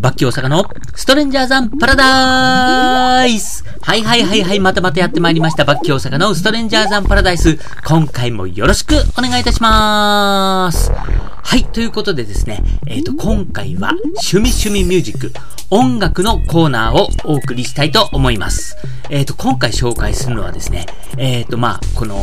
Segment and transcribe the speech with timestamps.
[0.00, 5.64] バッキー大阪のストレンジャーザンパラダイスはいはいはいはい、またまたやってまいりました。
[5.64, 7.58] バッキー大阪のストレンジャーザンパラダイス。
[7.84, 10.90] 今回もよろしくお願いいたします。
[10.90, 15.32] はい、ということでですね、えっ、ー、と、今回は趣味趣味ミュージック、
[15.70, 18.76] 音楽のコーナーをお送りしたいと思います。
[19.08, 22.20] えっ、ー、と、今回紹介するのはですね、えっ、ー、と、まあ、この、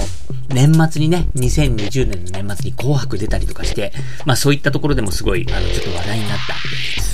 [0.49, 3.93] 年末にね、2020年の年末に紅白出たりとかして、
[4.25, 6.55] まあそういったところでもすごい、あの、ちょっと話題になった、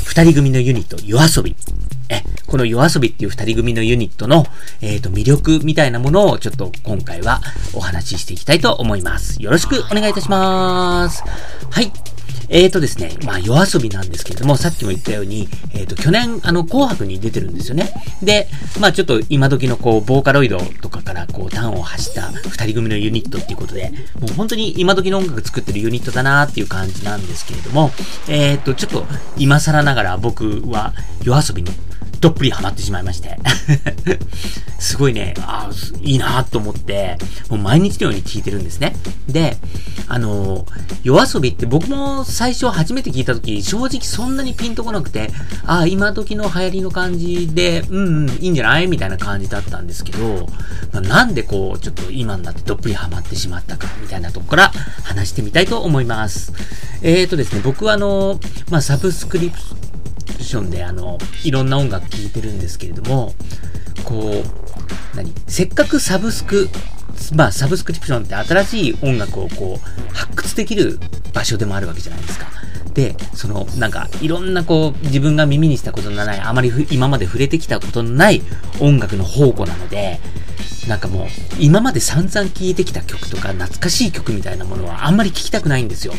[0.05, 1.55] 二人組のユニット、夜遊び。
[2.09, 4.45] え、この夜遊びっていう二人組のユニットの、
[4.81, 7.41] えっ、ー、と、魅力みたいなものをちょっと今回は
[7.73, 9.41] お話ししていきたいと思います。
[9.41, 11.23] よろしくお願いいたします。
[11.69, 12.12] はい。
[12.55, 17.91] えーとですね、まあ夜遊びなんですけれども、さっきも言ったように、えっ、ー、と、去年、あの、紅白に出てるんですよね。
[18.21, 18.47] で、
[18.79, 23.89] まあちょっと今時のこう、ボーカロイドとかからこう、端を発した二人組のユニットっていうことで、
[24.19, 27.89] もう本当に今時の音楽作ってるユニットだなーっていう感じなんですけれども、
[28.29, 30.93] えっ、ー、と、ちょっと今更ながら僕は
[31.23, 31.71] 夜遊びに
[32.23, 33.37] どっぷりハマってしまいまして
[34.79, 35.69] すごいね、あ
[36.01, 37.17] いいなと思って、
[37.49, 38.95] もう毎日のように聴いてるんですね。
[39.27, 39.57] で、
[40.07, 40.65] あの
[41.03, 45.31] 夜遊びって僕も最初初めて聞いた時、正直そんなにピンとこなくて、
[45.65, 48.87] ああ、今時の流行りの感じで、うんうん、いいんじゃない？
[48.87, 50.49] みたいな感じだったんですけど、
[50.91, 54.71] まあ、なんでこう、ちょっと今になってどっぷりハマってしまったか、みたいなとこから
[55.03, 56.51] 話してみたいと思います。
[57.01, 58.39] えーとですね、僕はあの
[58.69, 59.57] まあ、サブスクリプ
[60.43, 63.33] ションであの、いろんな音楽聴いてるんですけれども、
[64.03, 66.69] こう、何せっかくサブスク、
[67.35, 70.99] まあ、サブスクリプションって新しい音楽をこう、発掘できる
[71.33, 72.47] 場所でもあるわけじゃないですか。
[72.93, 78.41] で、その、なんか、いろんなこう、自分が耳にしたことのない、あまり今まで触れてきたことのない
[78.79, 80.19] 音楽の宝庫なので、
[80.87, 81.27] なんかもう、
[81.59, 86.13] 今まで散々聴いてきた曲とか、懐かしい曲みたいなものはあんまり聴きたくないんですよ。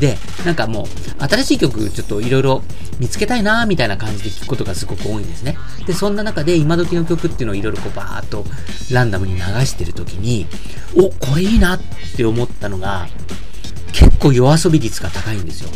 [0.00, 2.62] で、なんかもう、新しい曲ちょっといろいろ
[2.98, 5.58] 見つけたいなーみたいな感じで聴くことがすごく多いんですね。
[5.86, 8.44] で、そんな中で今時の曲っていうのをいろいろこうバーっと
[8.90, 10.46] ランダムに流してる時に、
[10.96, 11.80] お、これいいなっ
[12.16, 13.08] て思ったのが、
[13.96, 15.70] 結構夜遊び率が高いんですよ。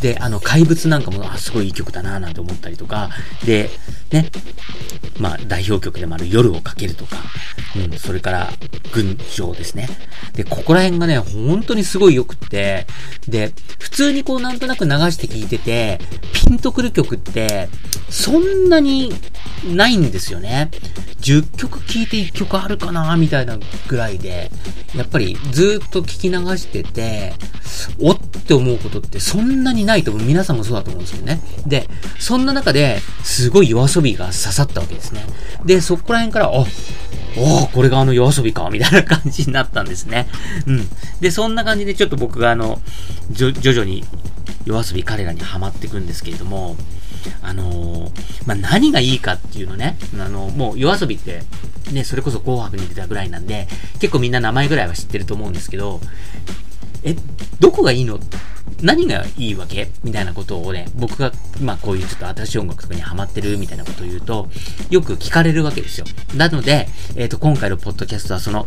[0.00, 3.10] で、あの、怪物なんかも、あ、すごいいい曲だななんて思ったりとか、
[3.46, 3.70] で、
[4.10, 4.28] ね、
[5.20, 7.18] まあ、代表曲でもある夜をかけるとか、
[7.76, 8.52] うん、それから、
[8.92, 9.88] 群青ですね。
[10.34, 12.86] で、ここら辺がね、本当にすごい良くって、
[13.28, 16.00] で、普通にこうなんとなく流して聴いてて、
[16.32, 17.68] ピンとくる曲って、
[18.10, 19.12] そんなに
[19.64, 20.70] ないんですよね。
[21.20, 23.58] 10曲聴いて1曲あるかなみたいな
[23.88, 24.50] ぐらいで、
[24.94, 27.34] やっぱりずっと聴き流してて、
[28.00, 30.22] おって思うことってそんなにないと思う。
[30.24, 31.40] 皆さんもそうだと思うんですよね。
[31.66, 35.24] で、そんな中で、すごい夜遊びが刺さったわけですね。
[35.64, 36.50] で、そこら辺から、あ、
[37.34, 40.28] おおこれがあの夜遊びか、みたいな感じになったんですね。
[40.66, 40.88] うん。
[41.20, 42.80] で、そんな感じでちょっと僕があの、
[43.30, 44.04] 徐々に
[44.64, 46.76] 夜遊び彼らにはまっていくんですけれども、
[47.42, 48.10] あのー、
[48.46, 51.42] まあ、何がいいかっていうのね、あの、もう夜遊びって、
[51.92, 53.68] ね、それこそ紅白に出たぐらいなんで、
[54.00, 56.00] 結構みんな名前ぐらいは知ってると思うんですけど、
[57.04, 57.16] え、
[57.60, 58.18] どこがいいの
[58.82, 59.88] 何がいいわけ？
[60.02, 64.48] みたいなことをね、僕が、まあこういうちょっと新しい音楽とかにハマってるみたいなことを言うと、
[64.90, 66.06] よく聞かれるわけですよ。
[66.34, 68.66] なので、えっ、ー、と、今回のポッドキャストはその、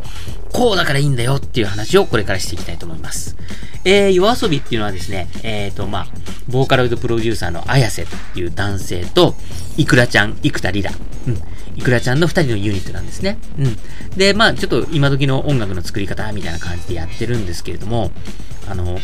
[0.54, 3.36] こうだからいいんだよっていう話をこれからしていきたいと思います。
[3.84, 6.08] えー、夜遊びっていうのはですね、えっ、ー、と、まあ、
[6.48, 9.36] ボーカロイドプロデューサーの綾瀬っていう男性と、
[9.78, 10.92] いくらちゃん、生田リラ、
[11.28, 11.42] うん、
[11.76, 13.38] いくらちゃんの二人のユニットなんですね。
[13.60, 13.78] うん。
[14.18, 18.12] で、まあ、ちょっと今時の音楽の作り方みたいな感じでやってるんですけれども、
[18.68, 18.98] あの、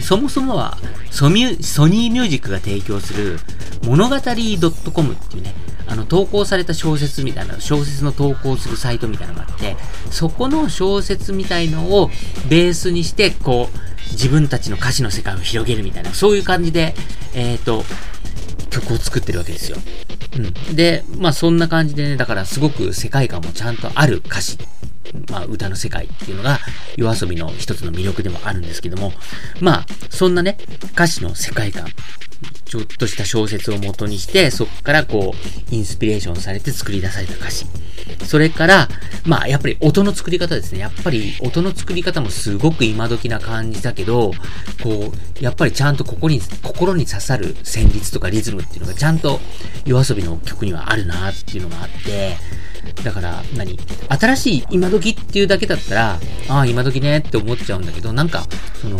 [0.00, 0.78] そもそもは
[1.10, 3.38] ソミ、ソニーミュージックが提供する
[3.84, 5.54] 物語 .com っていうね、
[5.86, 9.76] あの、投稿された小説みたいな、小説の投稿するサイトみたいなのがあって、
[10.10, 12.10] そこの小説みたいのを
[12.48, 16.94] ベースにして、こう、自分たちの歌詞の世界を広げるみたいな、そういう感じで、
[17.34, 17.84] えっ、ー、と、
[18.70, 19.78] 曲を作ってるわけですよ。
[20.36, 20.76] うん。
[20.76, 24.58] で、まあそんな感じでね、だからすごく世界観もちゃんとある歌詞
[25.28, 26.58] まあ、歌の世界っていうのが、
[26.96, 29.12] 夜遊びの一つの魅力でもあるんですけども、
[29.60, 30.56] まあ、そんなね、
[30.92, 31.86] 歌詞の世界観、
[32.64, 37.66] ちょっとした小説を元にして、そこからこう、インスピレーションされて作り出された歌詞。
[38.24, 38.88] それから、
[39.24, 40.78] まあ、やっぱり音の作り方ですね。
[40.78, 44.32] やっぱり音の作り方もすごく今時な感じだけど、
[44.82, 49.40] こう、やっぱりちゃんとここに、心に刺さる旋律とかリズムっていうのがちゃんと
[49.84, 52.36] 夜遊びの曲にはあるなっていうのがあって、
[53.04, 53.78] だから、何？
[54.08, 58.46] 新しい今時っていうだけだったら、ああ、今時ねって思っちゃうんだけど、なんか、
[58.80, 58.98] その、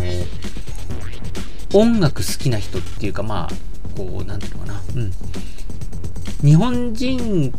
[1.73, 5.13] 音楽好きな人っていうか、まあ、こう、なんていうのかな、うん。
[6.43, 7.53] 日本人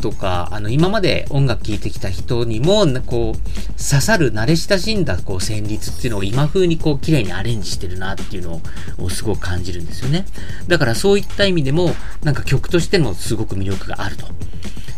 [0.00, 3.38] とか、あの、今まで音楽聴いてきた人にも、こう、
[3.82, 8.60] 刺さる慣れ親しんだ、こう、旋律っていうのを今風にこう、綺麗にアレンジしてるなっていうの
[8.98, 10.26] を、すごく感じるんですよね。
[10.68, 14.26] だからそういった意味でも、なんか曲としてもすごく魅力があると。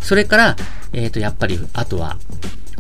[0.00, 0.56] それから、
[0.92, 2.18] えっ、ー、と、やっぱり、あとは、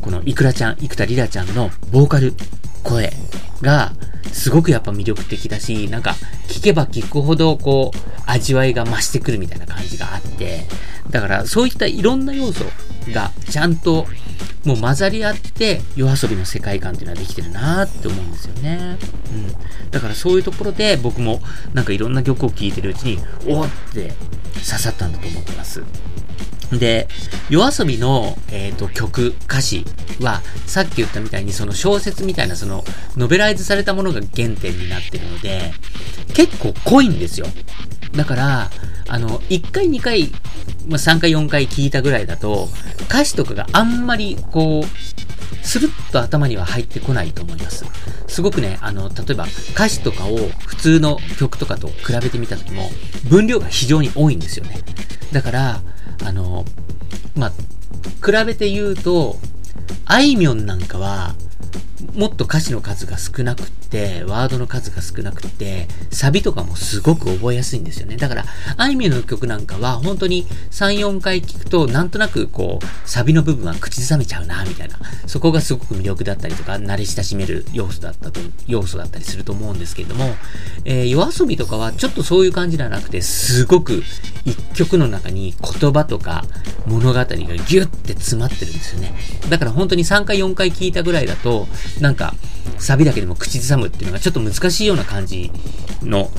[0.00, 2.34] この、いくらちゃん、生田リラちゃんのボーカル、
[2.82, 3.12] 声
[3.60, 3.92] が、
[4.32, 6.16] すごくやっぱ魅力的だし、なんか、
[6.48, 10.66] 聞けば聞くほど、こう、味わいが増してくるみたいな感じがあって、
[11.10, 12.64] だから、そういったいろんな要素
[13.12, 14.06] が、ちゃんと、
[14.64, 18.98] もう混ざり合って、夜遊びの世界観っていうのはできてるなって思うんですよね。
[19.32, 19.36] う
[19.86, 19.90] ん。
[19.90, 21.40] だからそういうところで、僕も、
[21.74, 24.14] なんかいろんな曲を聴いてるうちに、おって
[24.54, 25.82] 刺さったんだと思ってます。
[26.72, 27.08] で、
[27.48, 29.84] 夜遊びの、えっ、ー、と、曲、歌詞
[30.20, 32.84] は、さっき言ったみたいにその小説みたいなその、
[33.16, 35.72] ノベライズされたものが原点になってるので、
[36.34, 37.46] 結構濃いんですよ。
[38.12, 38.70] だから、
[39.08, 40.30] あの、1回2回、
[40.88, 42.68] まあ、3回4回聞いたぐらいだと、
[43.08, 47.84] 歌詞とかがあんまり、こう、スルッと頭には入ってこないと思います。
[48.26, 50.36] すごくね、あの、例えば歌詞とかを
[50.66, 52.90] 普通の曲とかと比べてみた時も、
[53.28, 54.78] 分量が非常に多いんですよね。
[55.32, 55.82] だから、
[56.24, 56.64] あの、
[57.36, 57.50] まあ、
[58.24, 59.36] 比べて言うと、
[60.04, 61.34] あいみょんなんかは、
[62.14, 68.16] もっと歌詞の数が少なくって、ワードの数が少なくって、サビとかもすごく覚えやすいんですよね。
[68.16, 68.44] だから、
[68.76, 74.98] あいみょんの曲なんかは、本当に3、4回聞くと、なんとなくこう、サビの部分は口ずさめちゃうな、みたいな。
[75.26, 80.34] そこがすごく魅力だったりとか、慣れ親しめる要素だったと、要素だったりすると思うんですけれども、
[80.84, 84.02] えー、夜遊びとかはちょっとそういう感じではなくて、すごく
[84.44, 86.44] 一曲の中に言葉とか
[86.86, 89.12] 物語がギュッて詰まってるんですよね。
[89.48, 91.68] だから本当に3回4回聞いたぐらいだと、
[92.00, 92.34] なんか、
[92.78, 95.50] サビだけでも口ずさむっていうのがちょっと難しいような感じ
[96.02, 96.30] の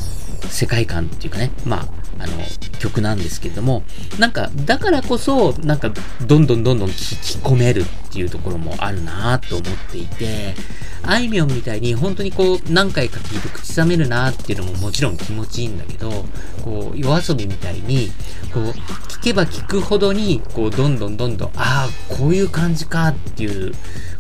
[0.49, 1.87] 世界観っていうかね、まあ、
[2.19, 2.33] あの、
[2.79, 3.83] 曲なんですけれども、
[4.17, 5.91] なんか、だからこそ、なんか、
[6.25, 10.53] どんどんどんどん聞き込めるっていうところもあるなと思っていて、
[11.01, 16.25] あいみょんみたいに本当にこう、何回か聞いて口ずさめるなっていうのももちろん気持ちいいんだけど、
[16.63, 18.11] こう、夜遊びみたいに、
[18.53, 23.73] こう、聞けば聞くほどに、こう、どんどんどんどん、ああ、こういう感じかっていう、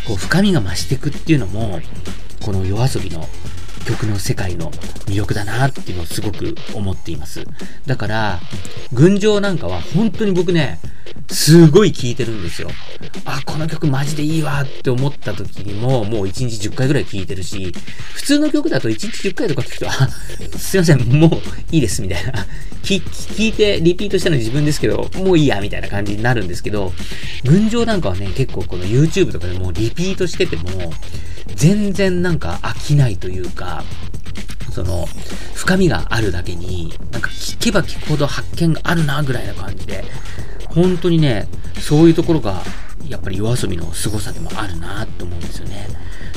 [0.05, 1.79] こう、深みが増していくっていうのも、
[2.41, 3.27] この夜遊びの
[3.85, 4.71] 曲の世界の
[5.07, 7.45] 魅力だなっていうのをすごく思っています。
[7.85, 8.39] だから、
[8.93, 10.79] 群青なんかは本当に僕ね、
[11.29, 12.69] すごい聴いてるんですよ。
[13.25, 17.71] あ、この曲マジでいいわって思った時にも、もう1日10回ぐらい聴いてるし、
[18.13, 20.09] 普通の曲だと1日10回とか聞くと、あ、
[20.57, 21.31] すいません、もう
[21.71, 22.45] いいです、みたいな。
[22.81, 26.93] 聞いてリピートしたの自分ですけど、もういいや、みたいな感じになるんですけど、
[27.43, 30.93] 群青なんかはね、結構この YouTube とかでもリピートしてても、
[31.55, 33.83] 全然なんか飽きないというか、
[34.71, 35.07] その、
[35.53, 40.05] 深みがあるだけに、なんか聞けば聞くほど発見があるな、ぐらいな感じで、
[40.69, 41.47] 本当にね、
[41.79, 42.63] そういうところが、
[43.07, 45.87] やっぱり夜遊びの凄さでもあるなって思うんですよね。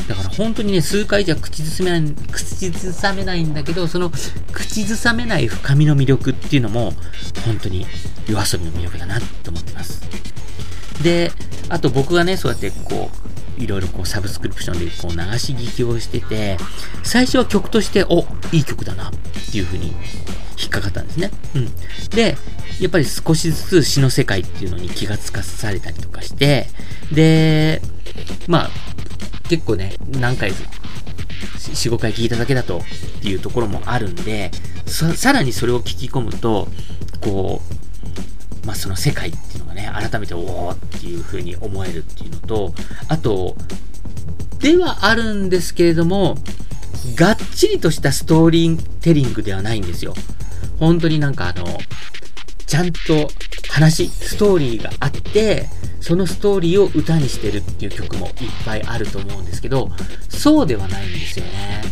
[0.08, 4.10] だから本当にね、数回じゃ口ずさめない、口ずさめないんだけど、その
[4.52, 6.92] 口ずさめない深みの魅力っていうのも、
[7.44, 7.86] 本当に
[8.26, 10.02] 夜遊びの魅力だなって思ってます。
[11.02, 11.32] で、
[11.68, 13.10] あと僕がね、そうやってこ
[13.58, 16.56] う、いろいろこうサブスクリプションでこう流し聞きをしてて、
[17.02, 19.12] 最初は曲として、お、いい曲だなっ
[19.52, 19.88] ていう風に
[20.58, 21.30] 引っかかったんですね。
[21.54, 21.70] うん。
[22.10, 22.36] で、
[22.82, 26.66] やっぱり少しずつ詩の世界っていうのに気がつかされたりとかして、
[27.12, 27.80] で、
[28.48, 28.70] まあ、
[29.48, 32.82] 結構ね、何回、4、5回聞いただけだとっ
[33.22, 34.50] ていうところもあるんで、
[34.86, 36.66] さらにそれを聞き込むと、
[37.20, 37.62] こ
[38.64, 42.74] う、まあ、その世界っていうのがね、改めておおっていう風に思えるっていうのと、
[43.06, 43.54] あと、
[44.58, 46.36] ではあるんですけれども、
[47.14, 50.14] がっちりとしたストーリーテリングではないんですよ。
[50.80, 51.78] 本当になんかあの、
[52.66, 53.28] ちゃんと
[53.68, 55.68] 話、ストーリーがあって、
[56.00, 58.32] そのストーリーを歌にしてるっていう曲もいっ
[58.64, 59.90] ぱいあると思うんですけど、
[60.28, 61.82] そうではないんですよね。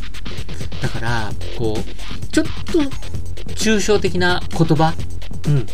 [0.83, 2.81] だから、こう、ちょっと
[3.55, 4.95] 抽象的な言葉、
[5.47, 5.67] うん、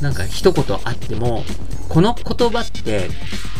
[0.00, 1.44] なんか一言あっても、
[1.88, 3.08] この言葉って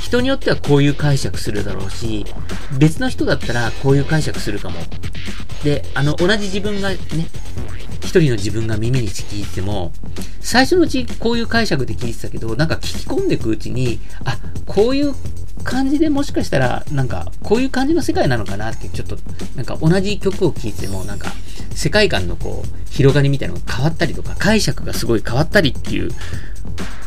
[0.03, 2.25] 人によってはこういう解釈するだろうし、
[2.79, 4.81] 別の人だったらこういう解釈するかも。
[5.65, 6.99] で、あの、同じ自分がね、
[8.17, 9.93] 一人の自分が耳に聞いても、
[10.41, 15.15] 最初のうちこういう解釈で聞いてたけど、なんか聞き込んでいくうちに、あ、こういう
[15.65, 19.19] 感じでもしかしたら、なんか、こういう感じの世界なのかなって、ちょっと、
[19.55, 21.31] なんか同じ曲を聴いても、なんか、
[21.75, 26.11] 世界観のこう、広がりみたいなのが変わったりとか、解釈がすごい変わったりっていう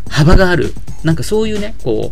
[0.09, 0.75] 幅がある。
[1.03, 2.11] なんかそういうね、こ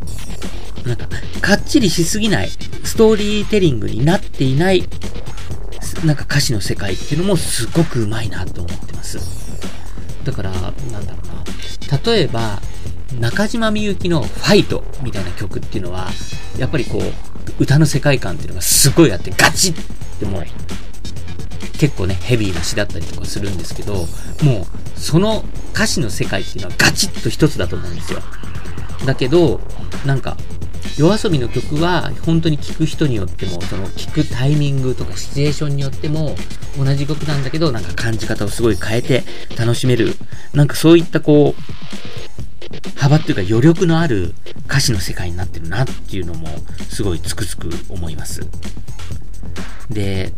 [0.85, 1.07] う、なんか、
[1.41, 2.49] かっちりしすぎない、
[2.83, 4.87] ストーリーテリングになっていない、
[6.05, 9.19] なんか歌詞の世界っていうのもすごくうまいなと思ってます。
[10.23, 10.61] だから、なん
[11.05, 12.11] だろうな。
[12.11, 12.61] 例えば、
[13.19, 16.09] 中島みゆきのファイトみたいな曲っていうのは、
[16.57, 19.73] やっぱりこう、歌の世界観っていうのがすごいあって、ガチっ
[20.19, 20.45] てもう、
[21.77, 23.93] 結構ね、ヘビーな詩だったりとかするんですけど、
[24.43, 28.21] もう、その歌詞の世界っていうのはガチッと一つだと思うんですよ。
[29.07, 29.61] だけど、
[30.05, 30.37] なんか、
[30.97, 36.35] 夜遊びの曲は本当に聴く人によっても、その聴くタイミングとかシチュエーションによっても
[36.77, 39.23] 同じ曲なんだけど、なんか感じ方をすごい変えて
[39.57, 40.15] 楽しめる。
[40.53, 44.33] なんかそういったこう、幅っていうか余力のある
[44.65, 46.49] 歌詞の世界になってるなっていうのも
[46.89, 48.45] すごいつくづく思います。
[49.89, 50.33] で、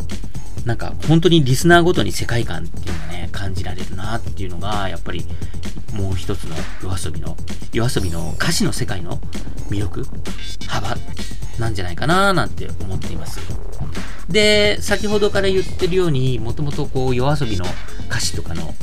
[0.65, 5.25] なんか本当にリスナーごとに世界観っていうのがね、感じられるなっていうのが、やっぱり
[5.93, 7.35] もう一つの夜遊びの、
[7.73, 9.19] 夜遊びの歌詞の世界の
[9.69, 10.05] 魅力、
[10.67, 10.95] 幅
[11.59, 13.39] なんじゃないかななんて思っています。
[14.29, 17.65] で、先ほどから言ってるように、もともとこう夜遊びの
[18.09, 18.73] 歌詞とかの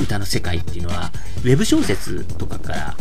[0.00, 2.96] 歌の世界っていうのは、ウェブ小説とかから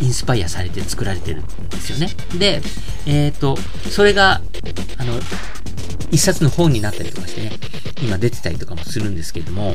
[0.00, 2.08] インスパイアされて作られてるんですよね。
[2.36, 2.60] で、
[3.06, 3.56] えっ、ー、と、
[3.90, 4.40] それが、
[4.98, 5.14] あの、
[6.10, 7.50] 一冊の本になったりとかしてね、
[8.02, 9.74] 今出てたりとかもするんですけれども、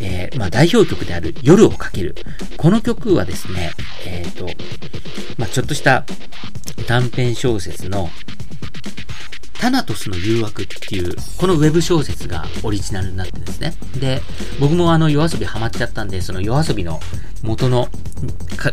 [0.00, 2.14] えー、まあ代表曲である夜をかける。
[2.56, 3.72] この曲はですね、
[4.06, 4.46] えっ、ー、と、
[5.36, 6.04] まあちょっとした
[6.86, 8.08] 短編小説の
[9.58, 13.74] タナトスの誘惑っていう、このウェブ小説がオリジナルになってるんですね。
[13.98, 14.22] で、
[14.60, 17.00] 僕もあの夜遊びハマっちゃったんで、その夜遊びの
[17.48, 17.88] 元の、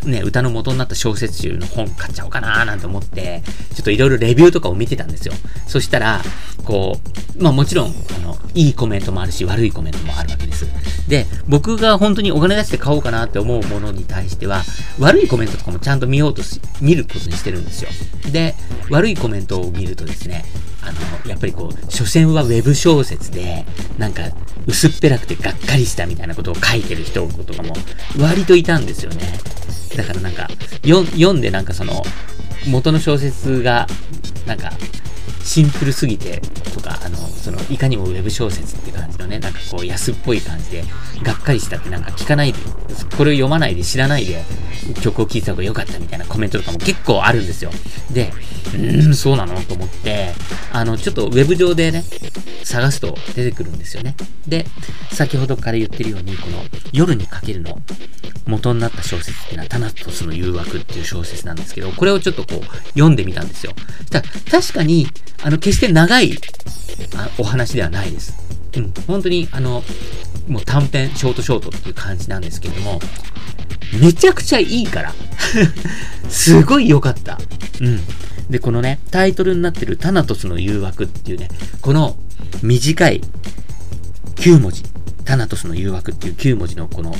[0.05, 3.41] ね、歌の元になった小説集の本買っちゃおうかなーなんて思って、
[3.73, 5.33] ちょっといろいろレビューとかを見てたんですよ。
[5.65, 6.21] そしたら、
[6.65, 6.99] こ
[7.39, 10.65] う、まあもちろん、あの、いいコメントもあるし、悪いコメントもあるわけです。
[11.07, 14.63] で、僕が本当にお金出して買おうかなって思うものに対しては、
[14.99, 17.89] 悪いコメントとかもちゃんと見ようとし、見ることにしてるんですよ。
[18.31, 18.55] で、
[18.89, 20.43] 悪いコメントを見るとですね、
[20.85, 23.65] あの、やっぱりこう、所詮はウェブ小説で、
[23.97, 24.23] なんか、
[24.67, 27.73] 薄っぺらくてがっかりしたみたいなことを書いてる人とかも、
[28.19, 29.39] 割といたんですよね。
[29.95, 30.47] だからなんか、
[30.83, 32.03] 読んでなんかその、
[32.67, 33.87] 元の小説が、
[34.45, 34.71] なんか、
[35.45, 36.41] シンプルすぎて
[36.73, 40.83] とか、あの、その、いかにもウェブ小説って感じのね、なんかこう、安っぽい感じで、
[41.21, 42.59] がっかりしたってなんか聞かないで、
[43.15, 44.43] これを読まないで知らないで、
[45.01, 47.69] 曲を聴いた方が良かったみたいなコメントとかも結構あるんですよ。
[48.11, 48.33] で、
[48.73, 50.33] うーん、そうなのと思って、
[50.73, 52.03] あの、ちょっとウェブ上でね、
[52.63, 54.15] 探すと出てくるんですよね。
[54.47, 54.65] で、
[55.11, 57.79] 先ほどから言ってるように、この夜にかけるの
[58.47, 63.73] 元になった小説っていうのはタナトスの誘惑っていう小説なんですけど、これをちょっとこう読んでみたんですよ。
[64.05, 64.27] したら
[64.61, 65.07] 確かに、
[65.43, 66.37] あの、決して長い
[67.37, 68.33] お話ではないです。
[68.77, 69.83] うん、本当に、あの、
[70.47, 72.99] もう短編、ショートショートっていう感じなんですけれども、
[74.01, 75.13] めちゃくちゃいいから。
[76.29, 77.39] すごい良かった。
[77.81, 78.01] うん。
[78.49, 81.49] で、このね、タイトルになってるタナトスの誘惑っていうね、
[81.81, 82.17] この
[82.61, 83.21] 短い
[84.35, 84.83] 9文字、
[85.23, 87.15] タナトスの誘惑っていう9文字のこの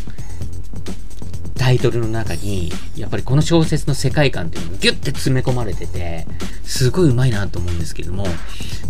[1.58, 6.28] タイトルの中に、やっぱりこの小説の世界観っていうのがギュッて詰め込まれてて、
[6.66, 8.26] すごいうまいなと思うんですけども、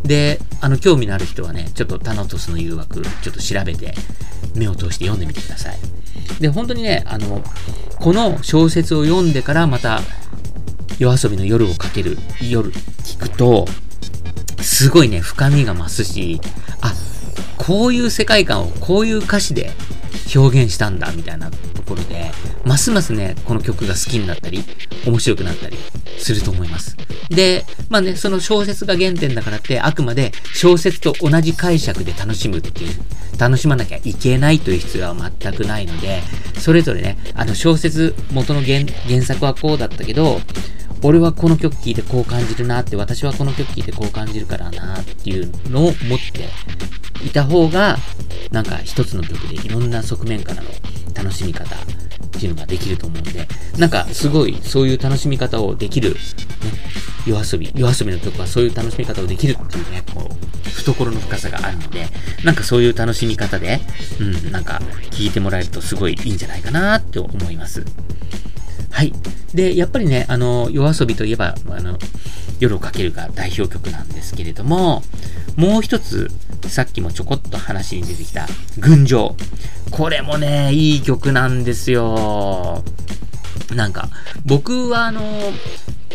[0.04, 3.94] で、あの、興味のある人はね、ちょっとタナトスの誘惑、ちょっと調べて、
[4.56, 5.78] 目を通して読んでみてください。
[6.40, 7.44] で、本当にね、あの、
[8.00, 10.02] この小説を読んでからまた、
[10.98, 13.68] 夜遊びの夜をかける、夜聞くと、
[14.62, 16.40] すごいね、深みが増すし、
[16.82, 16.94] あ、
[17.58, 19.72] こういう世界観をこういう歌詞で
[20.36, 22.32] 表現したんだ、みたいなところで、
[22.66, 24.64] ますますね、この曲が好きになったり、
[25.06, 25.78] 面白くなったり
[26.18, 26.98] すると思います。
[27.30, 32.96] で、まあね、その小説が原点だからって、あくまで小説と同じ解釈で楽しむっていう、
[33.38, 36.24] 楽しまなきゃいけないという必要は全くないので、
[36.58, 40.42] それぞれね、あの小説元の原原作はこうだったけど、
[41.06, 46.50] 俺はこの曲聴いてこう感じるなって、私はこの曲聴いてこう感じるからなっていうのを持って
[47.24, 47.98] いた方が、
[48.52, 50.70] なんか一つの曲でいろんな側面からの
[51.14, 51.80] 楽しみ方っ
[52.32, 53.48] ていうのができると思うんで、
[53.78, 56.18] なんかすごいそういう楽しみ方をできる、ね、
[57.28, 62.08] 夜遊び、夜遊びの曲はそういう楽しみ方をできるっていうね、こう、懐の深さがあるので、
[62.44, 63.80] なんかそういう楽しみ方で、
[64.20, 64.82] うん、なんか
[65.12, 67.86] 聞いてもらえるとすごいいいんじゃないかなって思います。
[68.96, 69.12] はい。
[69.54, 72.00] で、やっぱりね、あの、夜遊びといえば、あの、
[72.62, 75.04] 夜をかけるが代表曲なんですけれども、
[75.58, 76.32] もう一つ、
[76.70, 78.48] さっきもちょこっと話に出てきた、
[78.80, 79.36] 群青。
[79.92, 82.86] これもね、いい曲なんですよ。
[83.76, 84.08] なんか、
[84.46, 85.22] 僕はあの、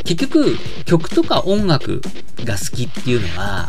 [0.04, 0.56] 結局、
[0.86, 2.00] 曲とか音楽
[2.46, 3.68] が好きっていうのは、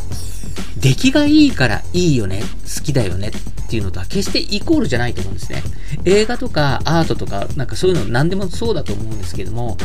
[0.77, 3.33] 出来がいいからいいよね、好きだよね
[3.71, 5.63] っていうのとは決してイコールじゃないと思うんですね。
[6.03, 9.77] 映画とかアートとか、なんかそういうの何でもそうだと思うんですけども、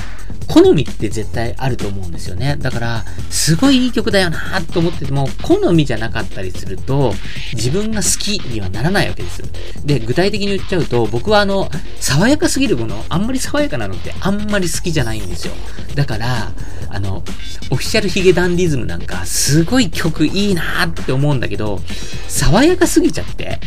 [0.49, 2.57] 好みって絶対あると思うんですよね。
[2.59, 7.15] だから、すごいいい曲だよなと思ってても、好みじゃなかったりすると、
[7.55, 9.43] 自分が好きにはならないわけです。
[9.85, 15.55] で、具体的に言っちゃうと、僕はあの、爽やかすぎるもの、あんまり爽やかなのってあんまり好きじゃないんですよ。
[15.95, 16.53] だから、
[16.89, 17.25] あの、
[17.71, 21.83] オフィシャルヒゲダンディズムなんか、すごい曲いいなって思うんだけど、
[22.29, 23.61] 爽やかすぎちゃって、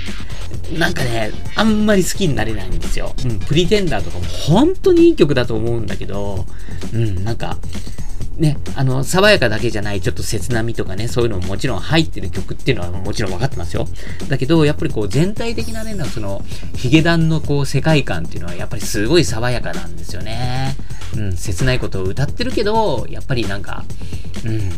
[0.77, 3.13] なんかね、あんまり好きになれないんですよ。
[3.25, 6.45] うん、プリテンダーとかも本当にいい曲だと思うんだけど、
[6.93, 7.57] うん、なんか、
[8.37, 13.87] ね、あの、爽やかだけじゃない、ちょっと切なみとかね、そういうのももちろん入ってる曲っていうのはもちろん分かってますよ。
[14.29, 16.43] だけど、やっぱりこう、全体的なね、その、
[16.75, 20.75] ヒゲダンのこう、世界観っていうのはやっぱりすごい爽やかなんですよね。
[21.17, 23.83] うん、切ないことを歌ってるけど、やっぱりなんか、
[24.45, 24.71] うん、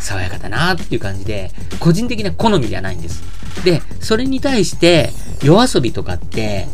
[0.00, 3.22] 爽やかだなっていう感じで、個人的な好みじゃないんです。
[3.64, 5.10] で、それに対して、
[5.42, 6.68] 夜遊びとかって、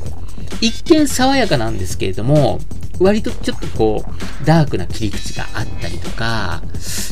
[0.60, 2.60] 一見爽やかなんですけれども、
[3.00, 6.62] 割とちょっとこう、ダークな切り口があったりとか、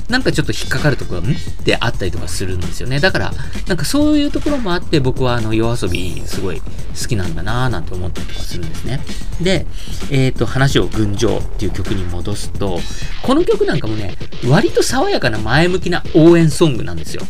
[0.09, 3.01] なんかちょっと引っかかるところが、んってあったりとかするんですよね。
[3.01, 3.33] だから、
[3.67, 6.65] なんかそういうところもあって僕はあの夜遊びすごい好
[7.09, 9.01] きなんだなぁなんて思ったりとかするんですね。
[9.41, 9.67] で、
[10.11, 12.79] えっ、ー、と、話を群青っていう曲に戻すと、
[13.23, 14.17] この曲なんかもね、
[14.47, 17.23] 割と爽やかな前向きな応援ソングなんですよ。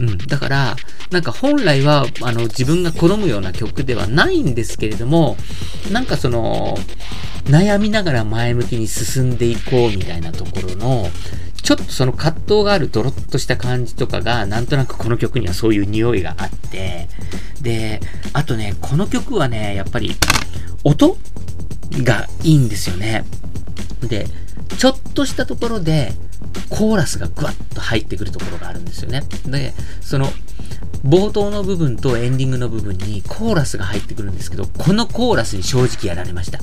[0.00, 0.18] うん。
[0.18, 0.76] だから、
[1.10, 5.36] なんか本来は、あの、自分が好むような曲ではないんですけれども、
[5.92, 6.78] なんかその、
[7.44, 11.10] 悩みながら前向きに進んでいこうみたいなところの、
[11.62, 17.08] ちょっとその葛藤があるドロッとした感じとかが、なんとなくこの曲にはそういう匂いがあって、
[17.60, 18.00] で、
[18.32, 20.16] あとね、この曲はね、やっぱり、
[20.82, 21.18] 音
[22.02, 23.24] がいいんですよね。
[24.02, 24.26] で、
[24.78, 26.14] ちょっとしたところで、
[26.68, 29.22] コーラスがぐわっと入ってくるところがあるんですよね。
[29.46, 30.28] で、その、
[31.04, 36.58] 冒頭の部分とエンディングの部分にコーラスが入ってくるんですけど、このコーラスに正直やられました。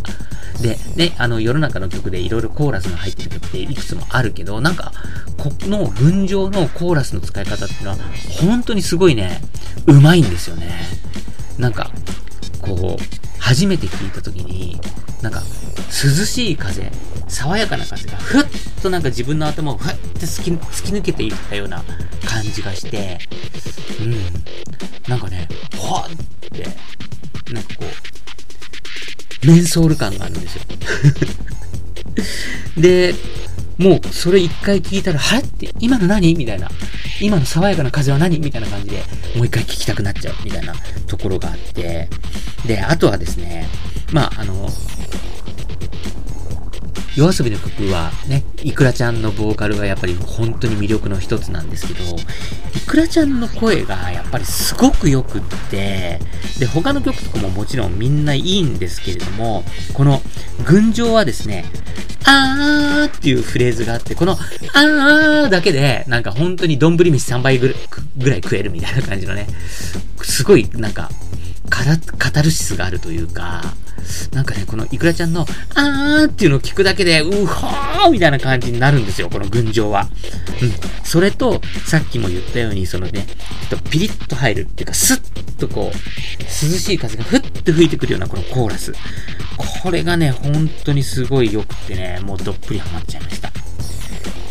[0.62, 4.92] で、ね、あの、世の中の曲でいろいろコーラスが入ってる曲っていくつもあるけど、なんか、
[5.38, 7.98] この群青のコーラスの使い方っていうのは、
[8.42, 9.42] 本当にすごいね、
[9.88, 10.72] うまいんですよね。
[11.58, 11.92] なんか、
[12.62, 14.78] こう、初めて聞いた時に、
[15.22, 15.42] なんか、
[15.88, 16.92] 涼しい風、
[17.30, 18.44] 爽やかな風がふっ
[18.84, 21.82] となんか自分の頭をふって突き突き抜けていったような
[22.26, 23.20] 感じがして、
[24.02, 24.16] うん。
[25.10, 26.66] なんかね、ほわって、
[27.54, 27.86] なんかこ
[29.44, 30.64] う、メンソール感があるんですよ。
[32.76, 33.16] で、
[33.78, 36.36] もうそれ一回聞いたら、はって、今の何？
[36.36, 36.70] みたいな。
[37.20, 38.40] 今の爽やかな風は何？
[38.40, 39.04] みたいな感じで、
[39.36, 40.74] もう一回聞きたくなっちゃうみたいな
[41.08, 42.08] ところがあって。
[42.66, 43.68] で、あとはですね、
[44.12, 44.70] まあ、あの、
[47.18, 56.20] 夜遊びの曲はね、いくらちゃんのボーカルがやっぱり本当に魅力の一つなんですけど、いくらちゃんの声がやっぱりすごく良くって、
[56.60, 60.22] で、他の曲とかももちろんみんないいんですけれども、この
[60.64, 61.66] 群青はですね、
[62.26, 67.70] あーっていうフレーズがあって、このあーだけで、なんか本当に丼飯3杯ぐ
[68.30, 69.48] らい食えるみたいな感じのね、
[70.22, 71.10] すごいなんか、
[71.70, 73.64] カタルシスがあるというか、
[74.32, 80.08] なんかね、このイクラちゃんの、あーっていうのを聞くだけで、うほーみたいな感じになるんですよ、この群青は。
[80.62, 80.72] うん。
[81.04, 83.28] それと、さっきも言ったように、そのね、
[83.70, 88.94] ちょっとピリッと入るっていうか、スッとこう、涼しい風がふって吹いてくるようなこのコーラス。
[89.82, 93.52] これがね、本当にすごい良くってね、もうどっぷりハマっちゃいました。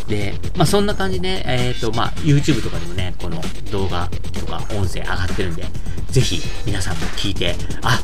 [0.07, 3.41] で、まあそんな感じで、えっ、ー、と、まあ YouTube とかでもね、この
[3.71, 5.65] 動画とか音声上がってるんで、
[6.09, 8.01] ぜひ皆さんも聞いて、あ、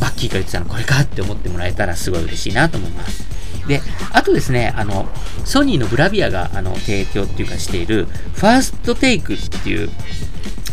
[0.00, 3.32] バッキーが言ってたのこれかって思ってもらえたらすごい嬉しいなと思います。
[3.68, 3.80] で、
[4.12, 5.08] あとですね、あの、
[5.44, 9.90] ソニーのブラビアが、あの、提供っていうかしている、ファーストテイクっていう、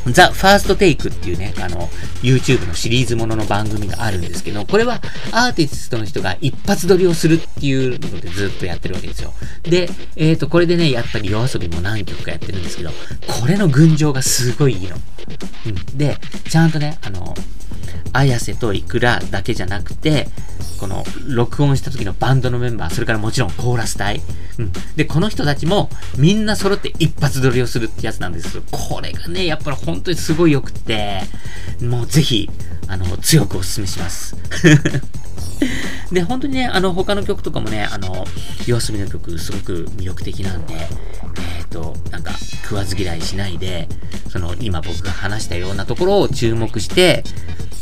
[0.08, 1.88] ザ・ファーストテイクっていうね、あの、
[2.22, 9.34] YouTube のシリーズものの番組があるんですけど、これはアーティストの人が一発撮りをするっていうのでずっとやってるわけですよ。
[9.64, 12.92] で、えっ、ー、と、これでね、やっぱり夜遊びも何曲かやってるんですけど、
[13.28, 14.96] これの群青がすごいいいの。
[15.66, 15.98] うん。
[15.98, 16.18] で、
[16.50, 17.36] ちゃんとね、あの、
[18.14, 20.28] 綾瀬とイクラだけじゃなくて、
[20.80, 24.22] この録音した時のバンドのメンバー、それからもちろんコーラス隊。
[24.58, 24.72] うん。
[24.96, 31.22] で、この人たちもみんな揃って一発撮りをするってやつなんですけど、これがね、やっぱり本当にすごい良くて、
[31.82, 32.50] もうぜひ、
[32.88, 34.36] あの、強くお勧めします。
[36.12, 38.26] で、本当にね、あの、他の曲とかもね、あの、
[38.66, 42.32] 夜遊びの曲、すごく魅力的なんで、えっ、ー、と、なんか、
[42.64, 43.88] 食わず嫌いしないで、
[44.30, 47.24] その、今僕が話したようなところを注目して、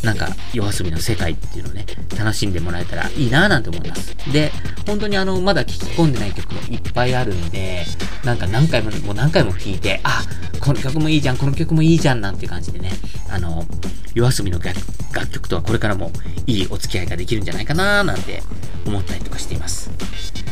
[0.03, 1.85] なんか、夜遊びの世界っていうのをね、
[2.17, 4.15] 楽しんでもらえたらいいなぁなんて思います。
[4.31, 4.51] で、
[4.85, 7.85] 本当にあの、まだ聴き込んでない曲もいっぱいあるんで、
[8.23, 10.23] なんか何回も、もう何回も聴いて、あ、
[10.59, 12.91] この曲もいいじゃん、この曲もいいじゃん、なんて感じでね、
[13.29, 13.65] あの、
[14.13, 16.11] 夜遊びの楽曲とはこれからも
[16.45, 18.41] いいお付き合いができるんじゃないかなぁなんて
[18.85, 19.91] 思ったりとかしています。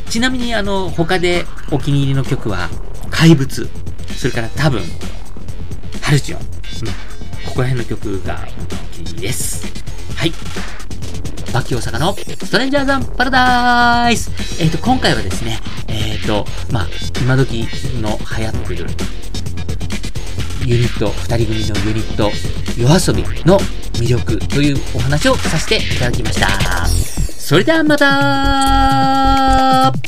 [0.09, 2.69] ちなみにあの、他でお気に入りの曲は、
[3.09, 3.69] 怪物、
[4.15, 4.81] それから多分、
[6.01, 6.47] ハルチオン、うん、
[7.45, 8.45] ここら辺の曲がお
[8.93, 9.65] 気に入りです。
[10.15, 10.33] はい。
[11.53, 14.29] バキ大阪のストレンジャーザンパラダイス
[14.61, 16.87] えっ、ー、と、今回はですね、えっ、ー、と、まあ、
[17.21, 17.65] 今時
[18.01, 18.85] の流行ってる
[20.65, 22.31] ユニット、二人組のユニット、
[22.77, 23.57] 夜遊びの
[23.93, 26.85] 魅力というお話をさせていただきました。
[26.87, 30.04] それではまた